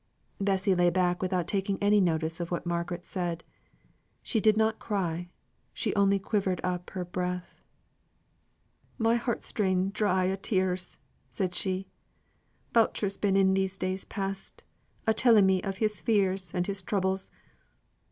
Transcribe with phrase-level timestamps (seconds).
[0.39, 3.43] Bessy lay back without taking any notice of what Margaret said.
[4.23, 5.29] She did not cry
[5.75, 7.63] she only quivered up her breath.
[8.97, 10.97] "My heart's drained dry o' tears,"
[11.29, 11.85] she said.
[12.73, 14.63] "Boucher's been in these days past,
[15.05, 17.29] a telling me of his fears and his troubles.